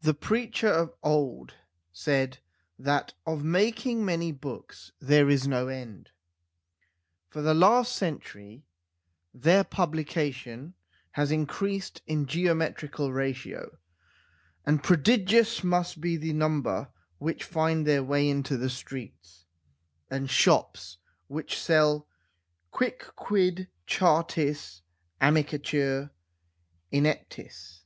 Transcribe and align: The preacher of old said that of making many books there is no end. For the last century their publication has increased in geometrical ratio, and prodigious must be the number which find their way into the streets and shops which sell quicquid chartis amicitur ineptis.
The 0.00 0.14
preacher 0.14 0.68
of 0.68 0.94
old 1.02 1.52
said 1.92 2.38
that 2.78 3.12
of 3.26 3.44
making 3.44 4.02
many 4.06 4.32
books 4.32 4.92
there 5.00 5.28
is 5.28 5.46
no 5.46 5.68
end. 5.68 6.08
For 7.28 7.42
the 7.42 7.52
last 7.52 7.94
century 7.94 8.64
their 9.34 9.62
publication 9.62 10.72
has 11.10 11.30
increased 11.30 12.00
in 12.06 12.24
geometrical 12.24 13.12
ratio, 13.12 13.76
and 14.64 14.82
prodigious 14.82 15.62
must 15.62 16.00
be 16.00 16.16
the 16.16 16.32
number 16.32 16.88
which 17.18 17.44
find 17.44 17.86
their 17.86 18.02
way 18.02 18.30
into 18.30 18.56
the 18.56 18.70
streets 18.70 19.44
and 20.10 20.30
shops 20.30 20.96
which 21.26 21.58
sell 21.60 22.08
quicquid 22.72 23.68
chartis 23.86 24.80
amicitur 25.20 26.12
ineptis. 26.90 27.80